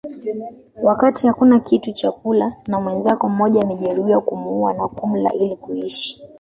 Wakati 0.83 1.27
hakuna 1.27 1.59
kitu 1.59 1.91
cha 1.91 2.11
kula 2.11 2.53
na 2.67 2.79
mwenzako 2.81 3.29
mmoja 3.29 3.61
amejeruhiwa 3.61 4.21
kumuua 4.21 4.73
na 4.73 4.87
kumla 4.87 5.33
ili 5.33 5.55
kuishi 5.55 6.21